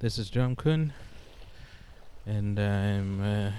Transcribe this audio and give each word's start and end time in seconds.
This 0.00 0.18
is 0.18 0.30
John 0.30 0.56
Kuhn, 0.56 0.94
and 2.24 2.58
I'm 2.58 3.20
uh, 3.20 3.50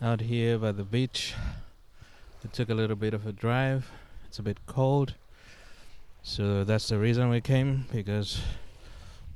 out 0.00 0.20
here 0.20 0.58
by 0.58 0.70
the 0.70 0.84
beach. 0.84 1.34
I 2.44 2.46
took 2.52 2.70
a 2.70 2.74
little 2.74 2.94
bit 2.94 3.12
of 3.12 3.26
a 3.26 3.32
drive. 3.32 3.90
It's 4.28 4.38
a 4.38 4.44
bit 4.44 4.58
cold, 4.66 5.14
so 6.22 6.62
that's 6.62 6.86
the 6.86 6.98
reason 6.98 7.28
we 7.30 7.40
came 7.40 7.86
because 7.92 8.40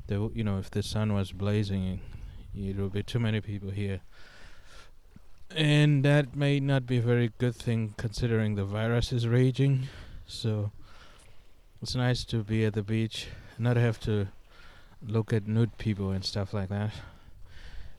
the 0.07 0.31
you 0.37 0.45
know 0.45 0.59
if 0.59 0.71
the 0.71 0.85
sun 0.85 1.15
was 1.15 1.33
blazing, 1.33 1.99
it 2.55 2.77
would 2.77 2.93
be 2.93 3.03
too 3.03 3.19
many 3.19 3.41
people 3.41 3.71
here, 3.71 4.03
and 5.57 6.05
that 6.05 6.37
may 6.37 6.61
not 6.61 6.87
be 6.87 6.99
a 6.99 7.03
very 7.03 7.33
good 7.39 7.57
thing 7.57 7.95
considering 7.97 8.55
the 8.55 8.65
virus 8.65 9.13
is 9.13 9.27
raging. 9.27 9.89
So 10.29 10.71
it's 11.83 11.97
nice 11.97 12.25
to 12.27 12.45
be 12.45 12.65
at 12.65 12.75
the 12.75 12.85
beach, 12.85 13.27
not 13.59 13.77
have 13.77 13.99
to 14.03 14.29
look 15.07 15.33
at 15.33 15.47
nude 15.47 15.77
people 15.79 16.11
and 16.11 16.25
stuff 16.25 16.53
like 16.53 16.69
that. 16.69 16.93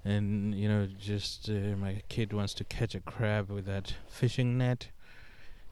And 0.03 0.55
you 0.55 0.67
know, 0.67 0.87
just 0.99 1.49
uh, 1.49 1.75
my 1.77 2.01
kid 2.09 2.33
wants 2.33 2.53
to 2.55 2.63
catch 2.63 2.95
a 2.95 2.99
crab 2.99 3.49
with 3.49 3.65
that 3.65 3.95
fishing 4.09 4.57
net. 4.57 4.89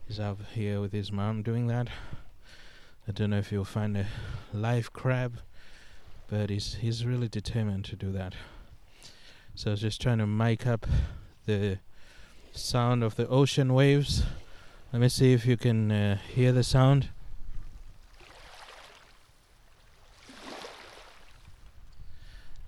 He's 0.07 0.19
out 0.19 0.39
here 0.53 0.81
with 0.81 0.91
his 0.91 1.11
mom 1.11 1.43
doing 1.43 1.67
that. 1.67 1.87
I 3.07 3.11
don't 3.11 3.31
know 3.31 3.37
if 3.37 3.51
you'll 3.51 3.65
find 3.65 3.97
a 3.97 4.05
live 4.53 4.93
crab, 4.93 5.39
but 6.27 6.49
he's 6.49 6.75
he's 6.75 7.05
really 7.05 7.27
determined 7.27 7.85
to 7.85 7.95
do 7.95 8.11
that. 8.11 8.35
So 9.55 9.71
I 9.71 9.73
was 9.73 9.81
just 9.81 10.01
trying 10.01 10.19
to 10.19 10.27
mic 10.27 10.67
up 10.67 10.85
the 11.45 11.79
sound 12.51 13.03
of 13.03 13.15
the 13.15 13.27
ocean 13.27 13.73
waves. 13.73 14.23
Let 14.93 15.01
me 15.01 15.09
see 15.09 15.33
if 15.33 15.45
you 15.45 15.57
can 15.57 15.91
uh, 15.91 16.17
hear 16.33 16.51
the 16.51 16.63
sound. 16.63 17.09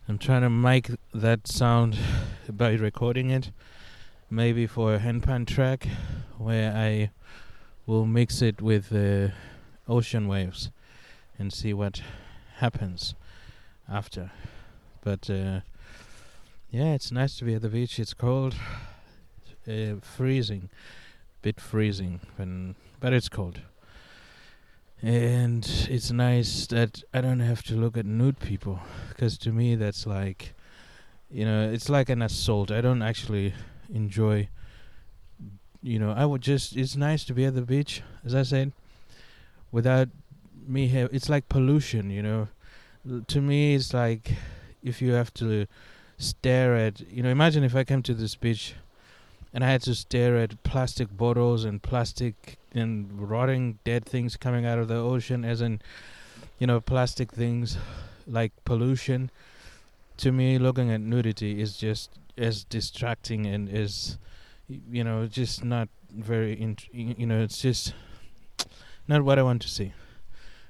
I'm 0.08 0.18
trying 0.18 0.42
to 0.42 0.50
make 0.50 0.90
that 1.14 1.48
sound 1.48 1.98
by 2.50 2.74
recording 2.74 3.30
it, 3.30 3.52
maybe 4.30 4.66
for 4.66 4.96
a 4.96 5.00
handpan 5.00 5.46
track 5.46 5.88
where 6.38 6.76
I 6.76 7.12
will 7.86 8.06
mix 8.06 8.42
it 8.42 8.62
with 8.62 8.90
the 8.90 9.32
ocean 9.88 10.28
waves 10.28 10.72
and 11.38 11.54
see 11.54 11.74
what 11.74 12.02
happens 12.56 13.14
after. 13.88 14.32
But 15.02 15.30
uh, 15.30 15.62
yeah, 16.72 16.94
it's 16.94 17.12
nice 17.12 17.38
to 17.38 17.46
be 17.46 17.54
at 17.54 17.62
the 17.62 17.70
beach. 17.70 18.00
It's 18.00 18.16
cold, 18.16 18.56
uh, 19.68 19.96
freezing, 20.02 20.70
bit 21.44 21.62
freezing, 21.62 22.22
when 22.38 22.76
but 23.00 23.14
it's 23.14 23.30
cold 23.30 23.62
and 25.04 25.88
it's 25.90 26.12
nice 26.12 26.68
that 26.68 27.04
I 27.14 27.22
don't 27.22 27.40
have 27.40 27.64
to 27.64 27.76
look 27.76 27.98
at 27.98 28.06
nude 28.06 28.40
people 28.40 28.80
because 29.10 29.38
to 29.40 29.52
me 29.52 29.76
that's 29.76 30.06
like 30.06 30.54
you 31.30 31.46
know 31.46 31.70
it's 31.72 31.90
like 31.90 32.10
an 32.10 32.22
assault. 32.22 32.72
I 32.72 32.82
don't 32.82 33.02
actually 33.02 33.54
enjoy 33.94 34.48
you 35.82 35.98
know 35.98 36.12
I 36.12 36.26
would 36.26 36.42
just 36.42 36.76
it's 36.76 36.96
nice 36.96 37.24
to 37.26 37.34
be 37.34 37.46
at 37.46 37.56
the 37.56 37.64
beach 37.64 38.04
as 38.24 38.36
I 38.36 38.44
said 38.44 38.74
without 39.72 40.10
me 40.68 40.88
have 40.90 41.10
it's 41.12 41.30
like 41.30 41.50
pollution 41.50 42.10
you 42.12 42.22
know. 42.22 42.48
L- 43.10 43.24
to 43.28 43.42
me 43.42 43.74
it's 43.74 43.94
like 43.94 44.34
if 44.84 45.02
you 45.02 45.14
have 45.14 45.34
to 45.36 45.66
stare 46.20 46.76
at 46.76 47.02
you 47.12 47.24
know 47.24 47.30
imagine 47.30 47.64
if 47.64 47.76
I 47.76 47.84
came 47.84 48.04
to 48.04 48.14
this 48.14 48.36
beach 48.36 48.76
and 49.52 49.64
I 49.64 49.72
had 49.72 49.82
to 49.84 49.96
stare 49.96 50.38
at 50.38 50.62
plastic 50.62 51.18
bottles 51.18 51.66
and 51.66 51.82
plastic 51.82 52.60
and 52.74 53.30
rotting 53.30 53.80
dead 53.84 54.06
things 54.06 54.38
coming 54.38 54.66
out 54.66 54.80
of 54.80 54.88
the 54.88 54.96
ocean, 54.96 55.44
as 55.44 55.62
in, 55.62 55.82
you 56.60 56.68
know, 56.68 56.80
plastic 56.80 57.32
things 57.32 57.78
like 58.28 58.52
pollution. 58.66 59.30
To 60.18 60.32
me, 60.32 60.58
looking 60.58 60.92
at 60.92 61.02
nudity 61.02 61.62
is 61.62 61.78
just 61.78 62.12
as 62.38 62.64
distracting 62.64 63.46
and 63.46 63.68
is, 63.68 64.18
you 64.68 65.04
know, 65.04 65.28
just 65.28 65.64
not 65.64 65.90
very, 66.14 66.60
int- 66.60 66.94
you 66.94 67.26
know, 67.26 67.42
it's 67.42 67.62
just 67.62 67.94
not 69.08 69.24
what 69.24 69.40
I 69.40 69.44
want 69.44 69.62
to 69.64 69.70
see. 69.70 69.94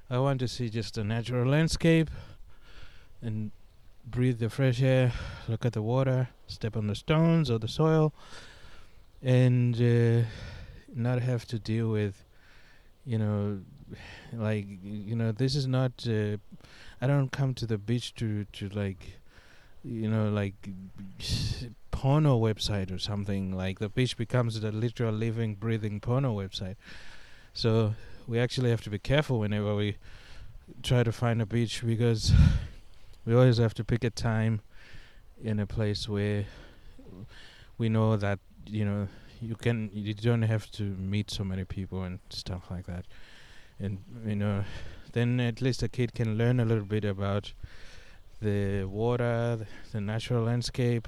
I 0.10 0.20
want 0.20 0.40
to 0.40 0.48
see 0.48 0.70
just 0.70 0.98
a 0.98 1.04
natural 1.04 1.50
landscape 1.50 2.10
and 3.22 3.52
breathe 4.06 4.40
the 4.40 4.50
fresh 4.50 4.82
air, 4.82 5.14
look 5.48 5.66
at 5.66 5.74
the 5.74 5.82
water, 5.82 6.30
step 6.48 6.76
on 6.76 6.88
the 6.88 6.96
stones 6.96 7.50
or 7.50 7.60
the 7.60 7.68
soil 7.68 8.14
and 9.22 9.76
uh, 9.76 10.26
not 10.96 11.22
have 11.22 11.46
to 11.46 11.60
deal 11.60 11.90
with 11.90 12.26
you 13.06 13.18
know 13.18 13.60
like 14.34 14.66
you 14.84 15.16
know 15.16 15.32
this 15.32 15.56
is 15.56 15.68
not 15.68 15.92
uh, 16.08 16.38
i 17.02 17.08
don't 17.08 17.32
come 17.32 17.54
to 17.54 17.66
the 17.66 17.78
beach 17.78 18.14
to 18.16 18.46
to 18.54 18.70
like 18.70 19.20
you 19.84 20.10
know 20.10 20.30
like 20.30 20.54
porno 22.02 22.40
website 22.40 22.92
or 22.92 22.98
something. 22.98 23.52
Like 23.52 23.78
the 23.78 23.88
beach 23.88 24.18
becomes 24.18 24.60
the 24.60 24.72
literal 24.72 25.14
living 25.14 25.54
breathing 25.54 26.00
porno 26.00 26.36
website. 26.36 26.76
So 27.54 27.94
we 28.28 28.40
actually 28.40 28.72
have 28.72 28.82
to 28.82 28.90
be 28.90 28.98
careful 28.98 29.40
whenever 29.40 29.76
we 29.76 29.98
try 30.82 31.04
to 31.04 31.12
find 31.12 31.42
a 31.42 31.46
beach 31.46 31.84
because 31.86 32.34
we 33.26 33.36
always 33.36 33.60
have 33.60 33.76
to 33.76 33.84
pick 33.84 34.04
a 34.04 34.10
time 34.10 34.62
in 35.44 35.60
a 35.60 35.68
place 35.68 36.10
where 36.10 36.46
we 37.78 37.88
know 37.88 38.18
that 38.18 38.40
you 38.66 38.86
know 38.86 39.08
you 39.42 39.56
can 39.56 39.90
you 39.92 40.14
don't 40.14 40.44
have 40.44 40.70
to 40.72 40.84
meet 40.84 41.32
so 41.32 41.44
many 41.44 41.66
people 41.66 42.04
and 42.04 42.20
stuff 42.30 42.70
like 42.70 42.86
that. 42.86 43.06
And 43.80 43.98
you 44.26 44.36
know 44.36 44.64
then 45.14 45.40
at 45.40 45.62
least 45.62 45.84
a 45.84 45.90
kid 45.90 46.14
can 46.14 46.38
learn 46.38 46.60
a 46.60 46.66
little 46.66 46.86
bit 46.86 47.04
about 47.04 47.54
the 48.42 48.86
water 48.86 49.68
the, 49.92 50.02
natural 50.02 50.44
landscape 50.44 51.08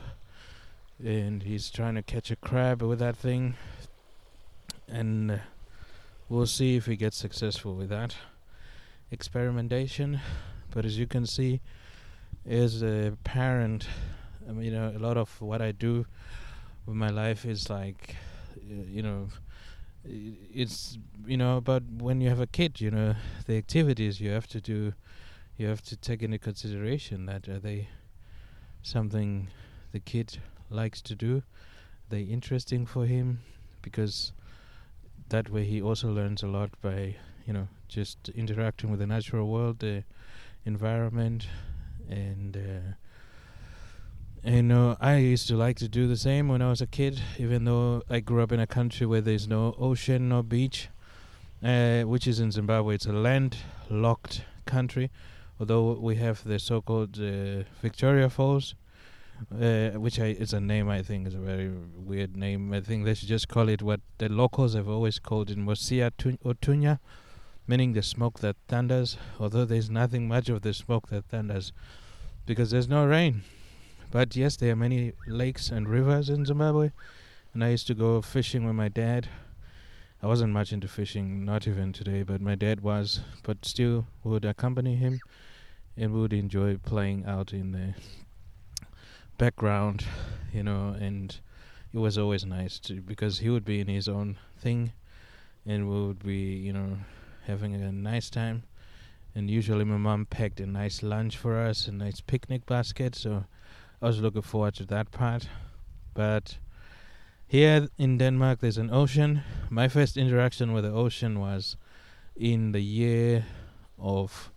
and 1.04 1.44
he's 1.44 1.70
trying 1.70 1.96
to 1.96 2.02
catch 2.02 2.32
a 2.32 2.36
crab 2.36 2.82
with 2.82 3.00
that 3.00 3.16
thing. 3.16 3.56
And 4.88 5.32
uh, 5.32 5.38
we'll 6.30 6.48
see 6.48 6.76
if 6.76 6.86
he 6.86 6.96
gets 6.96 7.18
successful 7.18 7.76
with 7.76 7.90
that 7.90 8.16
experimentation. 9.12 10.20
But 10.72 10.86
as 10.86 10.98
you 10.98 11.08
can 11.08 11.26
see 11.26 11.62
as 12.48 12.82
a 12.82 13.14
parent 13.24 13.88
I 14.48 14.52
mean, 14.52 14.66
you 14.66 14.72
know 14.72 14.94
a 14.96 15.00
lot 15.00 15.18
of 15.18 15.40
what 15.42 15.62
I 15.62 15.72
do 15.72 16.06
with 16.86 16.96
my 16.96 17.10
life 17.10 17.46
is 17.46 17.70
like 17.70 18.16
you 18.68 19.02
know 19.02 19.28
it's 20.06 20.98
you 21.26 21.38
know 21.38 21.58
about 21.58 21.84
when 21.98 22.20
you 22.20 22.30
have 22.30 22.42
a 22.42 22.48
kid 22.48 22.82
you 22.82 22.92
know 22.92 23.16
the 23.46 23.58
activities 23.58 24.20
you 24.20 24.30
have 24.30 24.48
to 24.48 24.60
do 24.60 24.94
you 25.58 25.68
have 25.68 25.82
to 25.82 25.96
take 25.96 26.22
into 26.22 26.38
consideration 26.38 27.26
that 27.26 27.48
are 27.48 27.60
they 27.60 27.88
something 28.82 29.48
the 29.92 30.00
kid 30.00 30.40
likes 30.70 31.02
to 31.02 31.16
do? 31.16 31.44
They 32.10 32.22
interesting 32.22 32.86
for 32.86 33.06
him? 33.06 33.40
Because 33.82 34.34
that 35.30 35.50
way 35.50 35.64
he 35.64 35.82
also 35.82 36.12
learns 36.12 36.44
a 36.44 36.48
lot 36.48 36.70
by 36.82 37.16
you 37.46 37.54
know 37.54 37.68
just 37.88 38.30
interacting 38.30 38.90
with 38.90 39.00
the 39.00 39.08
natural 39.08 39.48
world 39.50 39.80
the 39.80 40.04
environment 40.66 41.48
and 42.10 42.56
uh, 42.56 42.94
you 44.46 44.62
know, 44.62 44.98
I 45.00 45.18
used 45.18 45.48
to 45.48 45.56
like 45.56 45.78
to 45.78 45.88
do 45.88 46.08
the 46.08 46.18
same 46.18 46.50
when 46.50 46.62
I 46.62 46.70
was 46.70 46.82
a 46.82 46.88
kid, 46.88 47.22
even 47.38 47.64
though 47.64 48.04
I 48.10 48.20
grew 48.20 48.42
up 48.44 48.52
in 48.52 48.60
a 48.60 48.68
country 48.68 49.06
where 49.06 49.22
there's 49.22 49.48
no 49.48 49.74
ocean, 49.80 50.28
no 50.28 50.44
beach, 50.44 50.90
uh, 51.64 52.02
which 52.02 52.28
is 52.28 52.42
in 52.42 52.52
Zimbabwe. 52.52 52.96
It's 52.96 53.06
a 53.06 53.14
landlocked 53.14 54.44
country, 54.66 55.12
although 55.60 55.94
we 55.94 56.18
have 56.18 56.44
the 56.44 56.60
so-called 56.60 57.18
uh, 57.20 57.64
Victoria 57.82 58.30
Falls, 58.30 58.76
uh, 59.50 59.92
which 59.92 60.20
I, 60.20 60.28
is 60.28 60.52
a 60.52 60.60
name 60.60 60.90
I 60.90 61.02
think 61.02 61.26
is 61.26 61.36
a 61.36 61.40
very 61.40 61.72
weird 61.96 62.36
name. 62.36 62.74
I 62.74 62.82
think 62.82 63.06
they 63.06 63.14
should 63.14 63.30
just 63.30 63.48
call 63.48 63.70
it 63.70 63.82
what 63.82 64.02
the 64.18 64.28
locals 64.28 64.74
have 64.74 64.90
always 64.90 65.20
called 65.20 65.52
it, 65.52 65.58
Mosi-oa-Tunya, 65.58 67.00
meaning 67.66 67.94
the 67.94 68.04
smoke 68.04 68.40
that 68.40 68.58
thunders, 68.68 69.16
although 69.40 69.64
there's 69.64 69.90
nothing 69.90 70.28
much 70.28 70.50
of 70.50 70.64
the 70.64 70.74
smoke 70.74 71.08
that 71.08 71.30
thunders, 71.30 71.72
because 72.46 72.72
there's 72.72 72.90
no 72.90 73.06
rain. 73.06 73.44
But 74.14 74.36
yes, 74.36 74.58
there 74.58 74.72
are 74.72 74.76
many 74.76 75.14
lakes 75.26 75.72
and 75.72 75.90
rivers 75.90 76.30
in 76.30 76.46
Zimbabwe, 76.46 76.92
and 77.52 77.64
I 77.64 77.70
used 77.70 77.88
to 77.88 77.96
go 77.96 78.22
fishing 78.22 78.64
with 78.64 78.76
my 78.76 78.88
dad. 78.88 79.28
I 80.22 80.28
wasn't 80.28 80.54
much 80.54 80.72
into 80.72 80.88
fishing, 80.88 81.44
not 81.44 81.68
even 81.68 81.94
today, 81.94 82.22
but 82.22 82.40
my 82.40 82.54
dad 82.54 82.82
was. 82.82 83.22
But 83.42 83.66
still, 83.66 84.06
would 84.24 84.46
accompany 84.46 84.98
him, 84.98 85.20
and 85.98 86.14
would 86.14 86.32
enjoy 86.32 86.78
playing 86.78 87.26
out 87.26 87.54
in 87.54 87.72
the 87.72 87.96
background, 89.40 90.06
you 90.54 90.62
know. 90.62 90.90
And 90.90 91.36
it 91.92 91.98
was 91.98 92.16
always 92.16 92.46
nice 92.46 92.78
to 92.82 93.02
because 93.02 93.40
he 93.40 93.50
would 93.50 93.66
be 93.66 93.80
in 93.80 93.88
his 93.88 94.08
own 94.08 94.38
thing, 94.60 94.92
and 95.66 95.90
we 95.90 96.06
would 96.06 96.24
be, 96.24 96.54
you 96.54 96.72
know, 96.72 97.00
having 97.48 97.74
a 97.74 97.92
nice 97.92 98.30
time. 98.30 98.62
And 99.34 99.50
usually, 99.50 99.86
my 99.86 99.98
mom 99.98 100.28
packed 100.28 100.60
a 100.60 100.68
nice 100.68 101.02
lunch 101.02 101.36
for 101.36 101.58
us, 101.58 101.88
a 101.88 101.92
nice 101.92 102.22
picnic 102.22 102.68
basket, 102.68 103.16
so 103.16 103.46
I 104.04 104.08
was 104.08 104.20
looking 104.20 104.42
forward 104.42 104.74
to 104.76 104.86
that 104.88 105.12
part. 105.12 105.48
But 106.14 106.58
here 107.48 107.88
in 107.98 108.18
Denmark, 108.18 108.60
there's 108.60 108.78
an 108.78 108.92
ocean. 108.92 109.44
My 109.70 109.88
first 109.88 110.18
interaction 110.18 110.74
with 110.74 110.84
the 110.84 110.92
ocean 110.92 111.40
was 111.40 111.78
in 112.36 112.74
the 112.74 112.82
year 112.82 113.46
of 113.98 114.52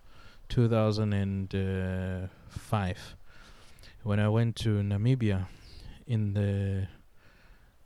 2005 0.49 3.15
when 4.03 4.19
I 4.19 4.27
went 4.27 4.57
to 4.57 4.83
Namibia 4.83 5.47
in 6.05 6.33
the 6.33 6.89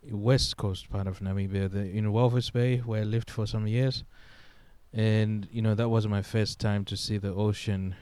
west 0.09 0.57
coast 0.57 0.89
part 0.89 1.05
of 1.05 1.19
Namibia, 1.19 1.71
the, 1.71 1.81
in 1.81 2.05
Walvis 2.05 2.51
Bay, 2.51 2.77
where 2.77 3.01
I 3.01 3.03
lived 3.03 3.29
for 3.29 3.45
some 3.45 3.67
years. 3.67 4.03
And, 4.91 5.47
you 5.51 5.61
know, 5.61 5.75
that 5.75 5.89
was 5.89 6.07
my 6.07 6.23
first 6.23 6.59
time 6.59 6.85
to 6.85 6.97
see 6.97 7.19
the 7.19 7.35
ocean, 7.35 7.93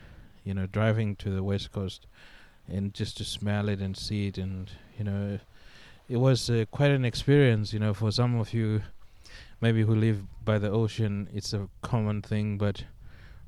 you 0.46 0.54
know, 0.54 0.66
driving 0.66 1.18
to 1.18 1.30
the 1.30 1.44
west 1.44 1.74
coast 1.74 2.08
and 2.72 2.94
just 2.94 3.18
to 3.18 3.24
smell 3.24 3.70
it 3.70 3.80
and 3.80 3.96
see 3.96 4.28
it. 4.28 4.38
And, 4.38 4.70
you 4.98 5.04
know, 5.04 5.40
it 6.08 6.18
was 6.18 6.50
uh, 6.50 6.66
quite 6.72 6.92
an 6.92 7.06
experience, 7.06 7.74
you 7.74 7.80
know, 7.80 7.94
for 7.94 8.12
some 8.12 8.40
of 8.40 8.54
you 8.54 8.82
maybe 9.62 9.82
who 9.84 9.96
live 9.96 10.24
by 10.46 10.58
the 10.58 10.70
ocean, 10.70 11.30
it's 11.34 11.54
a 11.54 11.68
common 11.82 12.22
thing, 12.22 12.58
but 12.58 12.84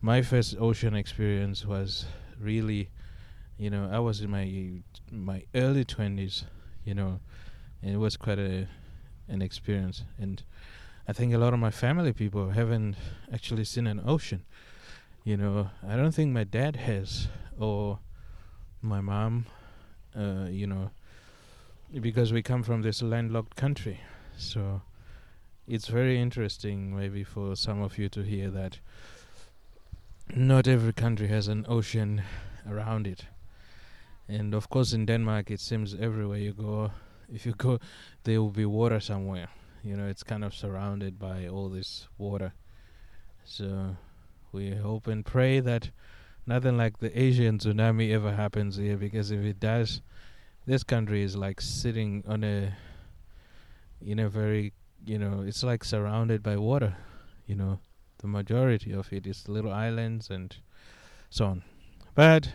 my 0.02 0.22
first 0.22 0.56
ocean 0.60 0.96
experience 0.96 1.66
was 1.66 2.06
really, 2.40 2.90
you 3.58 3.70
know, 3.70 3.90
I 3.92 4.00
was 4.00 4.22
in 4.22 4.30
my 4.30 4.82
my 5.12 5.44
early 5.56 5.86
twenties, 5.86 6.46
you 6.84 6.94
know, 6.94 7.20
and 7.82 7.94
it 7.94 7.98
was 7.98 8.18
quite 8.18 8.40
a 8.40 8.68
an 9.28 9.42
experience. 9.42 10.04
And 10.20 10.44
I 11.08 11.14
think 11.14 11.34
a 11.34 11.38
lot 11.38 11.54
of 11.54 11.60
my 11.60 11.72
family 11.72 12.14
people 12.14 12.50
haven't 12.50 12.96
actually 13.32 13.64
seen 13.64 13.88
an 13.88 14.02
ocean. 14.06 14.44
You 15.24 15.38
know, 15.38 15.70
I 15.88 15.96
don't 15.96 16.14
think 16.14 16.34
my 16.34 16.44
dad 16.44 16.76
has 16.76 17.28
or 17.58 18.00
my 18.82 19.02
mom. 19.02 19.46
Uh, 20.16 20.48
you 20.50 20.68
know, 20.68 20.92
because 22.02 22.34
we 22.34 22.42
come 22.42 22.64
from 22.64 22.82
this 22.82 23.02
landlocked 23.02 23.56
country, 23.56 24.02
so 24.38 24.82
it's 25.68 25.88
very 25.88 26.20
interesting 26.20 26.96
maybe 26.96 27.24
for 27.24 27.56
some 27.56 27.82
of 27.82 27.98
you 27.98 28.10
to 28.10 28.22
hear 28.22 28.50
that 28.50 28.80
not 30.36 30.68
every 30.68 30.94
country 30.94 31.28
has 31.28 31.48
an 31.48 31.66
ocean 31.70 32.24
around 32.70 33.08
it. 33.08 33.26
And 34.28 34.54
of 34.54 34.70
course, 34.70 34.94
in 34.94 35.06
Denmark, 35.06 35.52
it 35.52 35.60
seems 35.60 35.96
everywhere 35.96 36.40
you 36.40 36.54
go, 36.54 36.92
if 37.34 37.46
you 37.46 37.54
go, 37.54 37.80
there 38.24 38.42
will 38.42 38.52
be 38.52 38.66
water 38.66 39.00
somewhere. 39.00 39.50
You 39.84 39.98
know, 39.98 40.08
it's 40.08 40.24
kind 40.24 40.44
of 40.44 40.54
surrounded 40.54 41.18
by 41.18 41.48
all 41.48 41.70
this 41.70 42.08
water. 42.18 42.54
So 43.44 43.96
we 44.52 44.72
hope 44.76 45.08
and 45.08 45.26
pray 45.26 45.60
that 45.60 45.90
nothing 46.46 46.78
like 46.78 47.00
the 47.00 47.18
Asian 47.20 47.58
tsunami 47.58 48.12
ever 48.12 48.34
happens 48.34 48.78
here, 48.78 48.98
because 48.98 49.32
if 49.32 49.42
it 49.42 49.60
does, 49.60 50.02
this 50.66 50.84
country 50.84 51.24
is 51.24 51.36
like 51.36 51.62
sitting 51.62 52.24
on 52.28 52.44
a, 52.44 52.74
in 54.06 54.20
a 54.20 54.30
very, 54.30 54.74
you 55.06 55.18
know, 55.18 55.44
it's 55.46 55.64
like 55.64 55.84
surrounded 55.84 56.44
by 56.44 56.58
water, 56.58 56.96
you 57.46 57.56
know 57.56 57.80
the 58.22 58.28
majority 58.28 58.94
of 58.94 59.12
it 59.12 59.26
is 59.26 59.50
little 59.50 59.74
islands 59.74 60.30
and 60.30 60.56
so 61.30 61.46
on. 61.46 61.64
But 62.14 62.54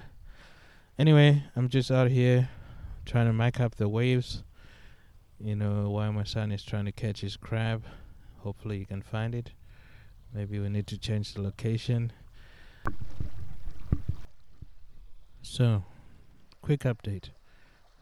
anyway, 0.98 1.44
I'm 1.54 1.68
just 1.68 1.90
out 1.90 2.10
here 2.10 2.48
trying 3.04 3.26
to 3.26 3.32
make 3.32 3.60
up 3.60 3.74
the 3.74 3.88
waves. 3.88 4.42
You 5.38 5.54
know, 5.54 5.90
while 5.90 6.12
my 6.12 6.24
son 6.24 6.50
is 6.50 6.64
trying 6.64 6.86
to 6.86 6.92
catch 6.92 7.20
his 7.20 7.36
crab. 7.36 7.84
Hopefully, 8.38 8.78
he 8.78 8.84
can 8.84 9.02
find 9.02 9.34
it. 9.34 9.50
Maybe 10.32 10.58
we 10.58 10.68
need 10.68 10.86
to 10.86 10.98
change 10.98 11.34
the 11.34 11.42
location. 11.42 12.12
So, 15.48 15.84
quick 16.60 16.80
update. 16.80 17.30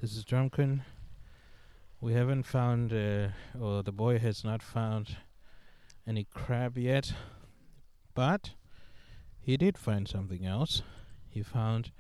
This 0.00 0.17
is 0.17 0.25
Drumkin. 0.25 0.81
We 2.00 2.14
haven't 2.14 2.44
found, 2.44 2.91
uh, 2.91 3.29
or 3.61 3.82
the 3.82 3.93
boy 3.93 4.19
has 4.19 4.43
not 4.44 4.62
found 4.62 5.19
any 6.06 6.25
crab 6.25 6.79
yet. 6.79 7.12
But 8.14 8.52
he 9.38 9.58
did 9.58 9.76
find 9.76 10.08
something 10.08 10.46
else. 10.46 10.82
He 11.29 11.43
found 11.43 11.93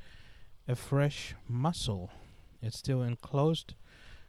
a 0.66 0.74
fresh 0.74 1.34
mussel. 1.46 2.10
It's 2.62 2.78
still 2.78 3.02
enclosed. 3.02 3.74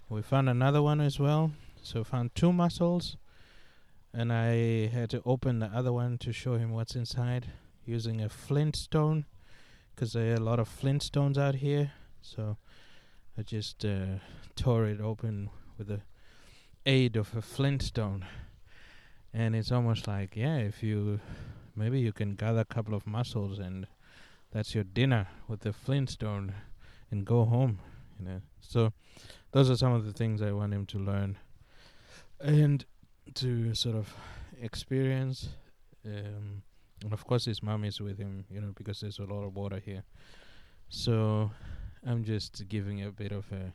We 0.09 0.21
found 0.21 0.49
another 0.49 0.83
one 0.83 0.99
as 0.99 1.17
well. 1.17 1.53
So 1.81 2.03
found 2.03 2.35
two 2.35 2.51
mussels 2.51 3.15
and 4.13 4.33
I 4.33 4.87
had 4.87 5.09
to 5.11 5.23
open 5.25 5.59
the 5.59 5.67
other 5.67 5.93
one 5.93 6.17
to 6.19 6.33
show 6.33 6.57
him 6.57 6.71
what's 6.71 6.95
inside 6.95 7.47
using 7.85 8.21
a 8.21 8.27
flint 8.27 8.75
stone 8.75 9.25
because 9.95 10.13
there 10.13 10.33
are 10.33 10.35
a 10.35 10.39
lot 10.39 10.59
of 10.59 10.67
flint 10.67 11.01
stones 11.01 11.37
out 11.37 11.55
here. 11.55 11.91
So 12.21 12.57
I 13.37 13.43
just 13.43 13.85
uh, 13.85 14.19
tore 14.55 14.85
it 14.85 14.99
open 14.99 15.49
with 15.77 15.87
the 15.87 16.01
aid 16.85 17.15
of 17.15 17.35
a 17.35 17.41
flint 17.41 17.81
stone. 17.81 18.25
And 19.33 19.55
it's 19.55 19.71
almost 19.71 20.07
like, 20.07 20.35
yeah, 20.35 20.57
if 20.57 20.83
you 20.83 21.19
maybe 21.75 21.99
you 21.99 22.13
can 22.13 22.35
gather 22.35 22.61
a 22.61 22.65
couple 22.65 22.93
of 22.93 23.05
mussels 23.05 23.59
and 23.59 23.87
that's 24.51 24.73
your 24.73 24.83
dinner 24.83 25.27
with 25.47 25.61
the 25.61 25.73
flintstone 25.73 26.53
and 27.11 27.25
go 27.25 27.43
home 27.43 27.79
you 28.17 28.25
know 28.25 28.41
so 28.61 28.93
those 29.51 29.69
are 29.69 29.75
some 29.75 29.91
of 29.91 30.05
the 30.05 30.13
things 30.13 30.41
i 30.41 30.51
want 30.51 30.73
him 30.73 30.85
to 30.85 30.97
learn 30.97 31.37
and 32.39 32.85
to 33.33 33.73
sort 33.73 33.95
of 33.95 34.13
experience 34.61 35.49
um, 36.05 36.61
and 37.03 37.13
of 37.13 37.25
course 37.25 37.45
his 37.45 37.61
mom 37.61 37.83
is 37.83 37.99
with 38.01 38.17
him 38.17 38.45
you 38.49 38.61
know 38.61 38.71
because 38.75 38.99
there's 39.01 39.19
a 39.19 39.23
lot 39.23 39.43
of 39.43 39.55
water 39.55 39.81
here 39.83 40.03
so 40.89 41.51
i'm 42.05 42.23
just 42.23 42.67
giving 42.67 43.03
a 43.03 43.11
bit 43.11 43.31
of 43.31 43.45
a 43.51 43.73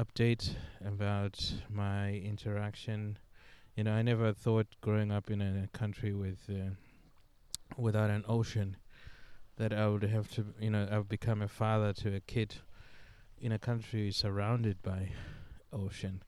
update 0.00 0.54
about 0.84 1.38
my 1.70 2.12
interaction 2.12 3.18
you 3.76 3.84
know 3.84 3.92
i 3.92 4.02
never 4.02 4.32
thought 4.32 4.66
growing 4.80 5.12
up 5.12 5.30
in 5.30 5.40
a 5.40 5.68
country 5.76 6.12
with 6.12 6.38
uh, 6.50 6.70
without 7.76 8.10
an 8.10 8.24
ocean 8.28 8.76
that 9.56 9.72
I 9.72 9.86
would 9.88 10.02
have 10.02 10.30
to, 10.32 10.46
you 10.60 10.70
know, 10.70 10.88
I've 10.90 11.08
become 11.08 11.42
a 11.42 11.48
father 11.48 11.92
to 11.94 12.16
a 12.16 12.20
kid 12.20 12.56
in 13.40 13.52
a 13.52 13.58
country 13.58 14.10
surrounded 14.10 14.82
by 14.82 15.10
ocean. 15.72 16.22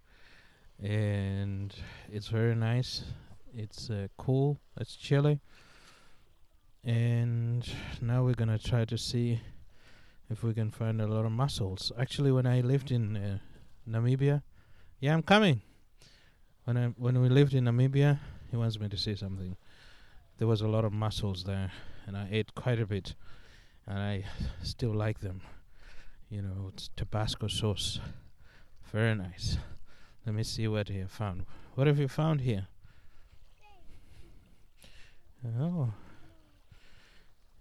And 0.82 1.74
it's 2.10 2.28
very 2.28 2.54
nice. 2.54 3.04
It's 3.54 3.90
uh, 3.90 4.08
cool. 4.16 4.60
It's 4.78 4.96
chilly. 4.96 5.40
And 6.86 7.68
now 8.00 8.24
we're 8.24 8.34
to 8.34 8.58
try 8.58 8.84
to 8.86 8.96
see 8.96 9.40
if 10.30 10.42
we 10.42 10.54
can 10.54 10.70
find 10.70 11.02
a 11.02 11.06
lot 11.06 11.26
of 11.26 11.32
mussels. 11.32 11.92
Actually, 11.98 12.32
when 12.32 12.46
I 12.46 12.62
lived 12.62 12.90
in 12.90 13.16
uh, 13.16 13.38
Namibia, 13.86 14.42
yeah, 15.00 15.12
I'm 15.12 15.22
coming. 15.22 15.60
When 16.64 16.78
I 16.78 16.86
when 16.96 17.20
we 17.20 17.28
lived 17.28 17.52
in 17.52 17.64
Namibia, 17.64 18.18
he 18.50 18.56
wants 18.56 18.80
me 18.80 18.88
to 18.88 18.96
say 18.96 19.14
something 19.14 19.56
there 20.38 20.48
was 20.48 20.60
a 20.60 20.68
lot 20.68 20.84
of 20.84 20.92
mussels 20.92 21.44
there, 21.44 21.72
and 22.06 22.16
I 22.16 22.28
ate 22.30 22.54
quite 22.54 22.80
a 22.80 22.86
bit, 22.86 23.14
and 23.86 23.98
I 23.98 24.24
still 24.62 24.92
like 24.92 25.20
them. 25.20 25.40
You 26.28 26.42
know, 26.42 26.70
it's 26.72 26.90
Tabasco 26.96 27.48
sauce, 27.48 28.00
very 28.92 29.14
nice. 29.14 29.58
Let 30.26 30.34
me 30.34 30.42
see 30.42 30.68
what 30.68 30.90
you 30.90 31.06
found. 31.06 31.46
What 31.74 31.86
have 31.86 31.98
you 31.98 32.08
found 32.08 32.40
here? 32.42 32.66
Oh, 35.58 35.92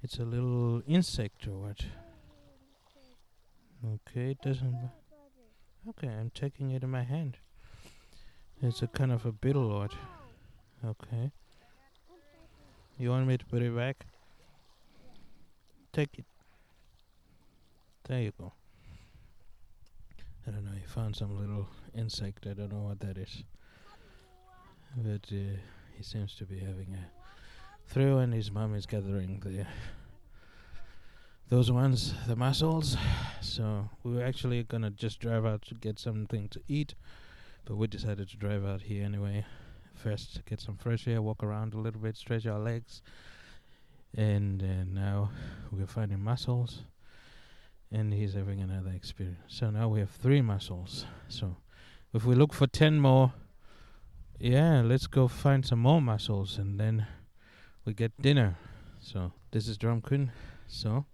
it's 0.06 0.20
a 0.20 0.24
little 0.24 0.84
insect 0.86 1.48
or 1.48 1.58
what? 1.58 1.80
Okay, 3.84 4.30
it 4.32 4.42
doesn't. 4.44 4.92
Okay, 5.90 6.08
I'm 6.08 6.30
taking 6.30 6.70
it 6.70 6.84
in 6.84 6.92
my 6.92 7.02
hand. 7.02 7.38
It's 8.62 8.84
a 8.84 8.88
kind 8.88 9.12
of 9.12 9.26
a 9.26 9.32
beetle 9.32 9.72
or 9.72 9.80
what? 9.80 9.94
Okay. 10.86 11.32
You 13.00 13.10
want 13.10 13.26
me 13.26 13.36
to 13.36 13.46
put 13.46 13.64
it 13.64 13.76
back? 13.76 14.06
Take 15.92 16.20
it. 16.20 16.26
There 18.08 18.22
you 18.22 18.32
go. 18.40 18.54
I 20.46 20.52
don't 20.52 20.66
know, 20.66 20.72
he 20.80 20.86
found 20.86 21.16
some 21.16 21.36
little 21.36 21.68
insect. 21.96 22.46
I 22.46 22.54
don't 22.54 22.72
know 22.72 22.84
what 22.90 23.00
that 23.00 23.18
is. 23.18 23.44
But 24.96 25.26
uh, 25.32 25.58
he 25.98 26.04
seems 26.04 26.36
to 26.36 26.46
be 26.46 26.60
having 26.60 26.94
a 26.94 27.25
thrill, 27.88 28.20
and 28.20 28.34
his 28.34 28.52
mum 28.52 28.76
is 28.76 28.86
gathering 28.86 29.42
the 29.44 29.66
those 31.50 31.72
ones, 31.72 32.14
the 32.28 32.36
mussels. 32.36 32.98
So 33.42 33.90
we 34.04 34.16
were 34.16 34.24
actually 34.24 34.64
gonna 34.64 34.90
just 34.90 35.20
drive 35.20 35.46
out 35.46 35.62
to 35.64 35.76
get 35.76 36.00
something 36.00 36.50
to 36.50 36.62
eat, 36.68 36.96
but 37.66 37.76
we 37.76 37.88
decided 37.88 38.30
to 38.30 38.38
drive 38.38 38.66
out 38.66 38.82
here 38.82 39.06
anyway 39.06 39.46
first 39.96 40.42
get 40.46 40.62
some 40.62 40.78
fresh 40.78 41.08
air, 41.08 41.22
walk 41.22 41.44
around 41.44 41.74
a 41.74 41.78
little 41.78 42.00
bit, 42.00 42.16
stretch 42.18 42.46
our 42.46 42.60
legs, 42.60 43.02
and 44.16 44.62
uh, 44.62 44.84
now 44.88 45.32
we're 45.72 45.88
finding 45.88 46.22
mussels, 46.22 46.84
and 47.92 48.14
he's 48.14 48.34
having 48.34 48.62
another 48.62 48.92
experience. 48.92 49.40
So 49.48 49.70
now 49.70 49.90
we 49.90 50.00
have 50.02 50.12
three 50.12 50.42
mussels. 50.42 51.06
So 51.28 51.58
if 52.14 52.26
we 52.26 52.36
look 52.36 52.54
for 52.54 52.68
ten 52.68 53.00
more, 53.00 53.34
yeah, 54.40 54.82
let's 54.82 55.08
go 55.08 55.28
find 55.28 55.66
some 55.66 55.80
more 55.80 56.02
mussels, 56.02 56.58
and 56.58 56.80
then 56.80 57.08
we 57.86 57.94
get 57.94 58.20
dinner. 58.22 58.58
So 59.00 59.32
this 59.52 59.68
is 59.68 59.78
Drumkin. 59.78 60.32
So 60.68 61.06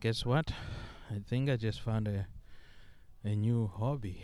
guess 0.00 0.26
what? 0.26 0.50
I 1.10 1.20
think 1.26 1.48
I 1.48 1.56
just 1.56 1.80
found 1.80 2.08
a 2.08 2.26
a 3.24 3.34
new 3.34 3.70
hobby. 3.78 4.22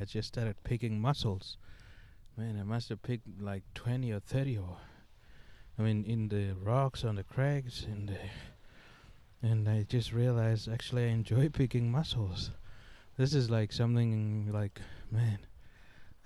I 0.00 0.04
just 0.04 0.28
started 0.28 0.56
picking 0.64 1.00
mussels. 1.00 1.56
Man, 2.36 2.58
I 2.58 2.64
must 2.64 2.88
have 2.88 3.02
picked 3.02 3.40
like 3.40 3.62
20 3.74 4.10
or 4.12 4.20
30 4.20 4.58
or 4.58 4.78
I 5.78 5.82
mean, 5.82 6.04
in 6.04 6.28
the 6.28 6.54
rocks 6.62 7.04
on 7.04 7.16
the 7.16 7.24
crags, 7.24 7.84
in 7.84 8.06
the 8.06 8.18
and 9.42 9.68
I 9.68 9.82
just 9.82 10.12
realized 10.12 10.68
actually 10.68 11.04
I 11.04 11.08
enjoy 11.08 11.48
picking 11.52 11.90
mussels. 11.90 12.50
This 13.16 13.34
is 13.34 13.50
like 13.50 13.72
something 13.72 14.50
like, 14.52 14.80
man, 15.10 15.38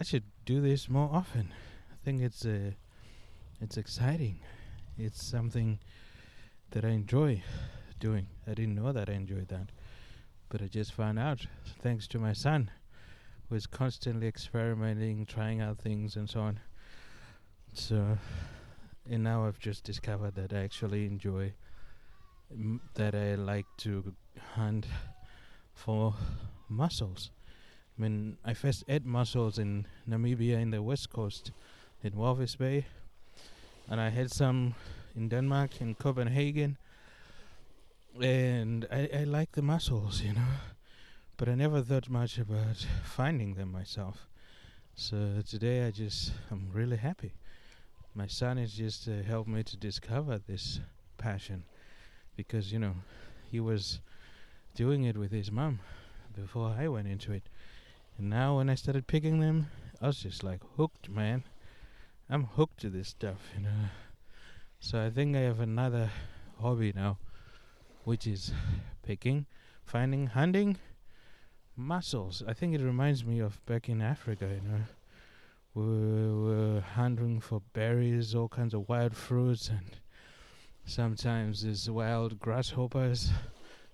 I 0.00 0.04
should 0.04 0.24
do 0.44 0.60
this 0.60 0.88
more 0.88 1.10
often. 1.12 1.52
I 1.92 1.96
think 2.04 2.22
it's 2.22 2.44
uh, 2.44 2.72
it's 3.60 3.76
exciting. 3.76 4.40
It's 4.96 5.22
something 5.22 5.78
that 6.70 6.84
I 6.84 6.88
enjoy 6.88 7.42
doing. 7.98 8.26
I 8.46 8.54
didn't 8.54 8.74
know 8.74 8.92
that 8.92 9.08
I 9.08 9.12
enjoyed 9.12 9.48
that, 9.48 9.70
but 10.48 10.62
I 10.62 10.66
just 10.66 10.92
found 10.92 11.18
out 11.18 11.46
thanks 11.82 12.06
to 12.08 12.18
my 12.18 12.32
son, 12.32 12.70
who 13.48 13.56
is 13.56 13.66
constantly 13.66 14.26
experimenting, 14.26 15.26
trying 15.26 15.60
out 15.60 15.78
things, 15.78 16.16
and 16.16 16.28
so 16.28 16.40
on. 16.40 16.60
So, 17.74 18.18
and 19.08 19.22
now 19.24 19.46
I've 19.46 19.58
just 19.58 19.84
discovered 19.84 20.34
that 20.36 20.52
I 20.52 20.62
actually 20.62 21.06
enjoy 21.06 21.52
m- 22.50 22.80
that 22.94 23.14
I 23.14 23.34
like 23.34 23.66
to 23.78 24.14
hunt 24.54 24.86
for 25.74 26.14
mussels. 26.68 27.30
I 27.98 28.02
mean, 28.02 28.38
I 28.44 28.54
first 28.54 28.84
ate 28.88 29.04
mussels 29.04 29.58
in 29.58 29.86
Namibia 30.08 30.60
in 30.60 30.70
the 30.70 30.82
west 30.82 31.10
coast, 31.10 31.50
in 32.02 32.12
Walvis 32.12 32.56
Bay, 32.56 32.86
and 33.88 34.00
I 34.00 34.10
had 34.10 34.30
some 34.30 34.74
in 35.16 35.28
Denmark, 35.28 35.80
in 35.80 35.94
Copenhagen, 35.94 36.76
and 38.20 38.86
I, 38.90 39.08
I 39.20 39.24
like 39.24 39.52
the 39.52 39.62
mussels, 39.62 40.22
you 40.22 40.32
know, 40.32 40.52
but 41.36 41.48
I 41.48 41.54
never 41.54 41.82
thought 41.82 42.08
much 42.08 42.38
about 42.38 42.86
finding 43.04 43.54
them 43.54 43.72
myself. 43.72 44.26
So 44.94 45.42
today 45.48 45.86
I 45.86 45.90
just, 45.90 46.32
I'm 46.50 46.70
really 46.72 46.96
happy. 46.96 47.32
My 48.14 48.26
son 48.26 48.56
has 48.56 48.72
just 48.72 49.08
uh, 49.08 49.22
helped 49.22 49.48
me 49.48 49.62
to 49.62 49.76
discover 49.76 50.38
this 50.38 50.80
passion 51.18 51.64
because 52.36 52.72
you 52.72 52.78
know 52.78 52.94
he 53.50 53.60
was 53.60 54.00
doing 54.74 55.04
it 55.04 55.16
with 55.16 55.30
his 55.30 55.50
mom 55.52 55.80
before 56.34 56.74
I 56.78 56.88
went 56.88 57.08
into 57.08 57.32
it. 57.32 57.44
And 58.16 58.30
now 58.30 58.56
when 58.56 58.68
I 58.68 58.74
started 58.74 59.06
picking 59.06 59.40
them, 59.40 59.68
I 60.00 60.06
was 60.08 60.20
just 60.22 60.42
like 60.42 60.60
hooked, 60.76 61.08
man. 61.08 61.44
I'm 62.30 62.44
hooked 62.44 62.80
to 62.80 62.90
this 62.90 63.08
stuff, 63.08 63.38
you 63.56 63.64
know. 63.64 63.88
So 64.80 65.04
I 65.04 65.10
think 65.10 65.36
I 65.36 65.40
have 65.40 65.60
another 65.60 66.10
hobby 66.60 66.92
now, 66.94 67.18
which 68.04 68.26
is 68.26 68.52
picking, 69.02 69.46
finding, 69.84 70.28
hunting 70.28 70.76
mussels. 71.76 72.42
I 72.46 72.52
think 72.52 72.74
it 72.74 72.80
reminds 72.80 73.24
me 73.24 73.40
of 73.40 73.64
back 73.66 73.88
in 73.88 74.00
Africa, 74.02 74.46
you 74.46 74.68
know. 74.68 74.84
We 75.74 75.84
were 76.44 76.80
hunting 76.80 77.40
for 77.40 77.62
berries, 77.72 78.34
all 78.34 78.48
kinds 78.48 78.74
of 78.74 78.88
wild 78.88 79.16
fruits, 79.16 79.68
and 79.68 79.98
Sometimes 80.88 81.64
there's 81.64 81.90
wild 81.90 82.40
grasshoppers, 82.40 83.30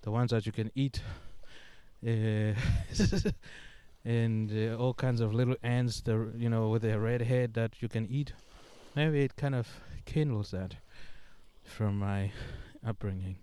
the 0.03 0.11
ones 0.11 0.31
that 0.31 0.45
you 0.45 0.53
can 0.53 0.71
eat, 0.75 1.01
uh, 2.07 2.53
and 4.05 4.51
uh, 4.51 4.77
all 4.77 4.93
kinds 4.93 5.19
of 5.19 5.33
little 5.33 5.55
ants, 5.63 6.01
the 6.01 6.31
you 6.37 6.49
know 6.49 6.69
with 6.69 6.83
their 6.83 6.99
red 6.99 7.21
head 7.21 7.55
that 7.55 7.81
you 7.81 7.89
can 7.89 8.07
eat. 8.09 8.33
Maybe 8.95 9.21
it 9.23 9.35
kind 9.35 9.55
of 9.55 9.67
kindles 10.05 10.51
that 10.51 10.75
from 11.63 11.99
my 11.99 12.31
upbringing. 12.85 13.37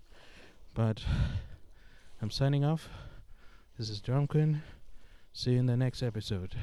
But 0.72 1.04
I'm 2.22 2.30
signing 2.30 2.64
off. 2.64 2.88
This 3.76 3.90
is 3.90 4.00
Drumkin. 4.00 4.62
See 5.32 5.52
you 5.52 5.58
in 5.58 5.66
the 5.66 5.76
next 5.76 6.02
episode. 6.02 6.54